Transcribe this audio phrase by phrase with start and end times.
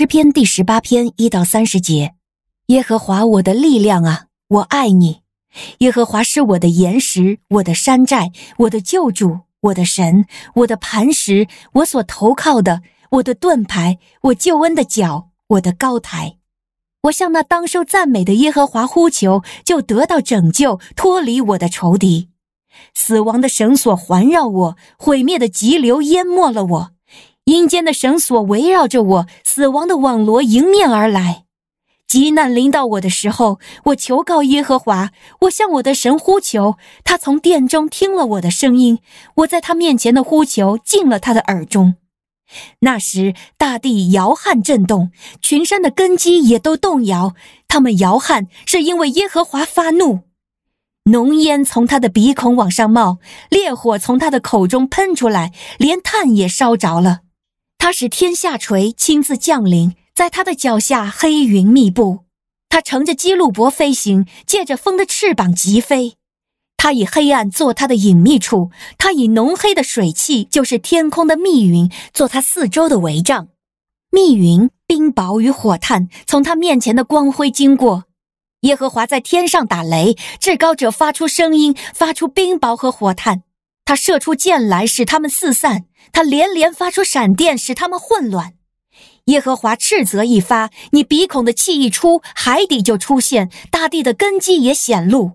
[0.00, 2.14] 诗篇第十八篇一到三十节：
[2.68, 5.20] 耶和华我的力量啊，我爱你。
[5.80, 10.24] 耶和华是我的岩石，我的山寨，我的救主，我的神，
[10.54, 16.38] 我的磐石，我所投靠的，我的盾牌，我救恩的角，我的高台。
[17.02, 22.30] 我向那当受赞美的耶和华呼求，就得到拯救，脱离我的仇敌。
[22.94, 26.90] 死亡的绳索环绕我，毁灭的急流淹没了我，
[27.44, 31.44] 阴间的绳索围绕着我，死亡的网罗迎面而来。
[32.06, 35.10] 急难临到我的时候，我求告耶和华，
[35.42, 38.98] 我向我的神呼求，他从殿中听了我的声音，
[39.36, 41.94] 我在他面前的呼求进了他的耳中。
[42.80, 47.34] 那时，大地摇撼震动，群山的根基也都动摇。
[47.68, 50.22] 他们摇撼，是因为耶和华发怒。
[51.04, 57.20] 浓烟从他的鼻孔往上冒，烈火从他的口中喷出来，连炭也烧着了。
[57.80, 59.96] 他使天下垂，亲自降临。
[60.14, 62.20] 在他的脚下，黑云密布。
[62.68, 66.12] 他乘着基路伯飞行，借着风的翅膀疾飞。
[66.76, 73.48] 他以黑暗做他的隐秘处，他以浓黑的水汽，就是天空的密云，做他四周的围帐。
[74.10, 78.04] 密云、冰雹与火炭从他面前的光辉经过。
[78.60, 83.42] 耶和华在天上打雷，至高者发出声音，发出冰雹和火炭。
[83.90, 85.80] 他射出箭来，使他们四散；
[86.12, 88.52] 他连连发出闪电，使他们混乱。
[89.24, 95.32] 耶和华斥责一发，你鼻孔的气一出，海底就出现，大地的根基也显露。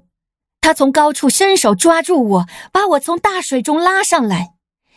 [0.62, 4.54] 他从高处伸手抓住我，把我从大水中拉上来。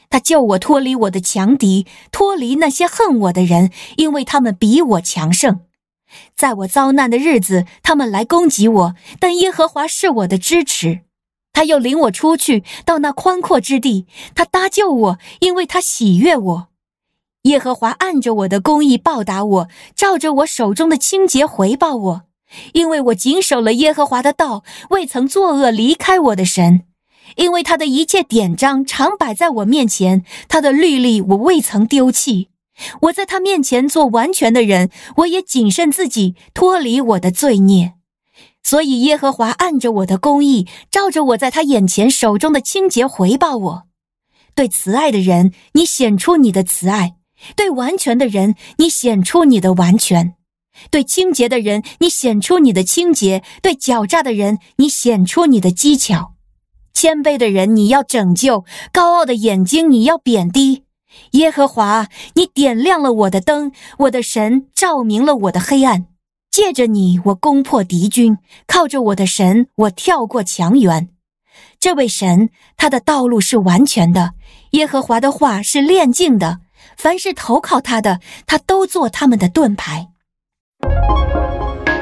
[0.09, 5.62] 他救我脱离我的强敌，脱离那些恨我的人，因为他们比我强盛。
[6.37, 11.00] 在我遭难的日子，他们来攻击我，但耶和华是我的支持。
[11.59, 16.69] 他又领我出去到那宽阔之地，他搭救我，因为他喜悦我。
[17.42, 22.23] 耶和华按着我的公义报答我，照着我手中的清洁回报我，
[22.75, 26.83] 因为我谨守了耶和华的道，未曾作恶离开我的神。
[27.34, 32.50] 因为他的一切典章常摆在我面前，他的律例我未曾丢弃。
[33.00, 37.94] 我在他面前做完全的人，我也谨慎自己，脱离我的罪孽。
[38.69, 43.83] 所以耶和华按着我的公义，照着我在他眼前手中的清洁回报我。
[44.55, 47.15] 对慈爱的人，你显出你的慈爱。
[47.57, 50.34] 对完全的人，你显出你的完全；
[50.91, 56.34] 对清洁的人，你显出你的清洁；对狡诈的人，你显出你的技巧。
[56.93, 60.84] 谦卑的人，你要拯救；高傲的眼睛，你要贬低。
[61.31, 66.09] 耶和华，你点亮了我的灯，我的神照明了我的黑暗。
[66.59, 71.11] 借着你，我攻破敌军；靠着我的神，我跳过墙垣。
[71.79, 74.31] 这位神，他的道路是完全的；
[74.73, 76.59] 耶和华的话是炼净的。
[76.97, 80.09] 凡是投靠他的，他都做他们的盾牌。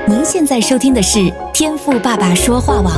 [0.09, 2.95] 您现在收听的是天赋爸爸说话网。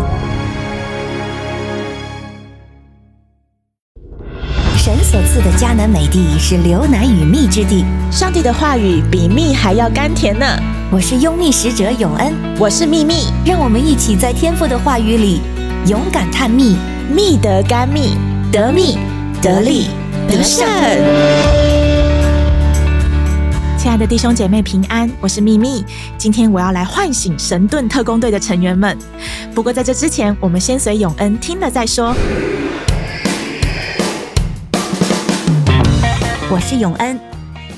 [4.77, 10.47] 神所赐的迦南美地是流奶与蜜之地，上帝的话语比蜜还要甘甜呢。
[10.91, 15.43] 我是优蜜使者永恩，我是秘密，让我们一起在天赋的话语里
[15.87, 16.78] 勇敢探秘，
[17.15, 18.16] 密得甘蜜，
[18.50, 18.97] 得蜜
[19.43, 19.88] 得利
[20.27, 20.66] 得胜。
[23.77, 25.84] 亲爱的弟兄姐妹平安，我是秘密。
[26.16, 28.97] 今天我要来唤醒神盾特工队的成员们。
[29.54, 32.15] 不过在这之前，我们先随永恩听了再说。
[36.50, 37.21] 我是永恩。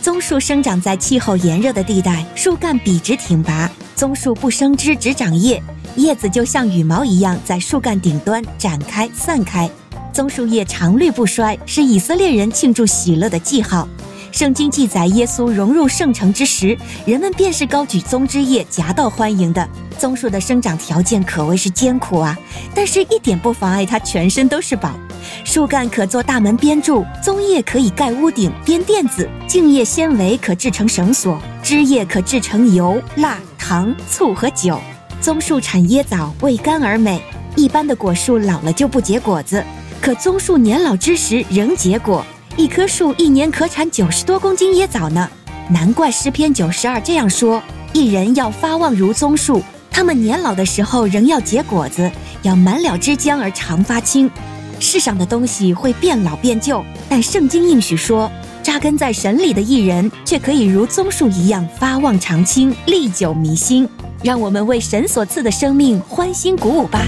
[0.03, 3.71] 棕树生长在气候炎热的地带，树干笔直挺拔。
[3.95, 5.63] 棕树不生枝，只长叶，
[5.97, 9.69] 叶子就像羽毛一样在树干顶端展开散开。
[10.11, 13.87] 棕树叶常绿不衰，是以色列人庆祝喜乐的记号。
[14.33, 19.69] 圣经记载，耶稣融入圣城之时，人们便是高举棕枝叶夹道欢迎的。
[19.99, 22.39] 棕树的生长条件可谓是艰苦啊，
[22.75, 24.95] 但是一点不妨碍它全身都是宝。
[25.45, 34.81] 树干可做大门边柱，棕叶可以盖屋顶编垫子，茎叶纤维可制成绳索，枝叶可制成油、蜡、糖、醋和酒。
[35.21, 37.21] 棕树产椰枣，味甘而美。
[37.57, 39.63] 一般的果树老了就不结果子，
[40.01, 42.25] 可棕树年老之时仍结果。
[42.61, 45.27] 一棵树一年可产九十多公斤椰枣呢，
[45.71, 47.63] 难怪诗篇九十二这样说：
[47.95, 52.13] 一人要发旺如棕树，他们年老的时候仍要结果子，
[52.43, 54.31] 要满了枝浆而常发青。
[54.79, 58.31] 世上的东西会变老变旧，但圣经应许说，
[58.63, 63.89] 扎根在神里的义人却可以如棕树一样发旺长青，历久弥新。
[64.23, 67.07] 让我们为神所赐的生命欢欣鼓舞吧。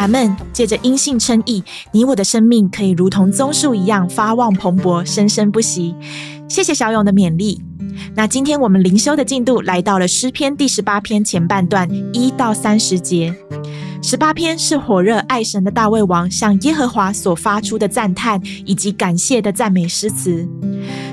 [0.00, 0.34] 阿门。
[0.52, 1.62] 借着因信称义，
[1.92, 5.94] 你我的生命可以如同棕树一样发旺蓬勃，生生不息。
[6.48, 7.62] 谢谢小勇的勉励。
[8.14, 13.34] 那今天我们灵修的进度来到了诗篇第十八篇前半段一到三十节。
[14.02, 20.48] 十八篇是火热爱神的大卫王向耶和华所发出的赞叹以及感谢的赞美诗词。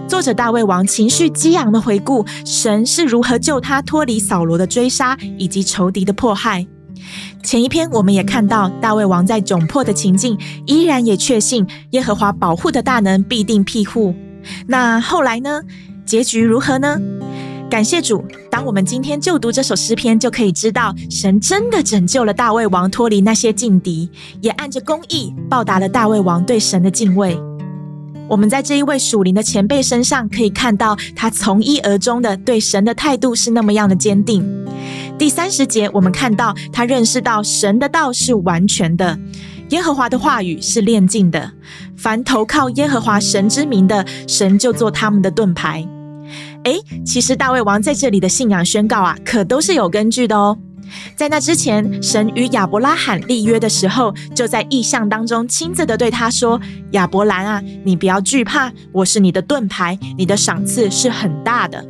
[0.08, 6.66] 作者大卫王情绪激昂的回顾神是如何救他脱离扫罗的追杀以及仇敌的迫害。
[7.44, 14.14] 前一篇我们也看到大卫王在窘迫的情境，依然也确信耶和华保护的大能必定庇护。
[14.68, 15.62] 那后来呢？
[16.06, 16.98] 结局如何呢？
[17.70, 27.38] 感谢主，当我们今天就读这首诗篇，就可以知道神真的拯救了大卫王脱离那些劲敌，也按着公义报答了大卫王对神的敬畏。
[28.30, 34.46] 我们在这一位属灵的前辈身上可以看到，他从一而终的对神的态度是那么样的坚定。
[35.18, 39.18] 第三十节，我们看到他认识到神的道是完全的，
[39.70, 41.52] 耶和华的话语是炼净的，
[41.96, 45.84] 凡投靠耶和华神之名的，神就做他们的盾牌。
[46.66, 50.56] 诶，其实大卫王在这里的信仰宣告啊，可都是有根据的哦。
[51.16, 56.60] 在那之前，神与亚伯拉罕立约的时候，就在异象当中亲自的对他说
[56.92, 61.86] ：“亚伯兰啊，你不要惧怕，我是你的盾牌，你的赏赐是很大的。”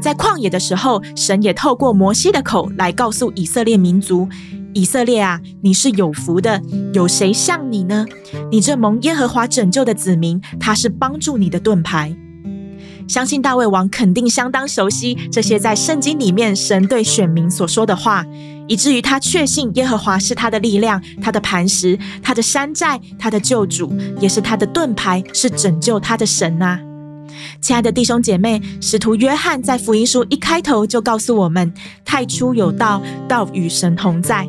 [0.00, 4.28] 在旷野的时候，神也透过摩西的口来告诉以色列民族
[4.72, 6.62] ：“以色列啊，你是有福的，
[6.94, 8.06] 有谁像你呢？
[8.50, 12.16] 你这蒙耶和华拯救的子民，他是帮助你的盾牌。”
[13.10, 18.24] 相信大卫王肯定相当熟悉这些在圣经里面神对选民所说的话，
[18.68, 26.78] 以至于他确信耶和华是他的力量、他的磐石、他的山寨、他的救主，也是他的盾牌，是拯救他的神啊！
[27.60, 31.74] 亲爱的弟兄姐妹，使徒约翰在福音书一开头就告诉我们：
[32.04, 34.48] 太初有道，道与神同在。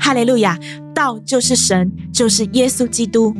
[0.00, 0.58] 哈利路亚！
[0.92, 3.32] 道就是神，就是耶稣基督。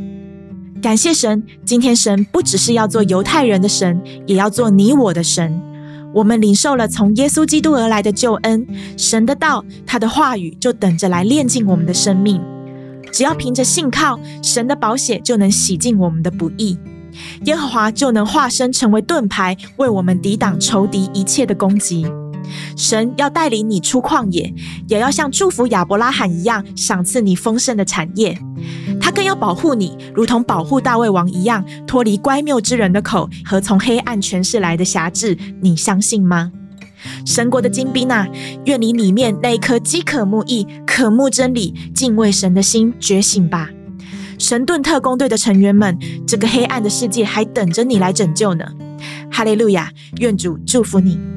[0.80, 5.60] 感谢神，今天神不只是要做犹太人的神，也要做你我的神。
[6.14, 8.66] 我们领受了从耶稣基督而来的救恩，
[8.96, 12.40] 神的道，他的话语就等着来炼尽我们的生命。
[13.12, 16.78] 只要凭着信靠，神的宝血就能洗净我们的不义，
[17.44, 22.06] 耶和华就能化身成为盾牌，为我们抵挡仇敌一切的攻击。
[22.74, 24.52] 神要带领你出旷野，
[24.88, 28.36] 也要像祝福亚伯拉罕一样，赏赐你丰盛的产业。
[29.10, 35.36] 更要保护你，如同保护大卫王一样，脱离乖谬之人的口和从黑暗权势来的辖制。
[35.60, 36.52] 你相信吗？
[37.24, 38.28] 神国的精兵啊，
[38.66, 43.70] 愿你里面那一颗饥渴慕义、渴慕真理、敬畏神的心觉醒吧！
[44.38, 48.64] 神盾特工队的成员们，这个黑暗的世界还等着你来拯救呢！
[49.30, 49.90] 哈利路亚！
[50.18, 51.29] 愿主祝福你。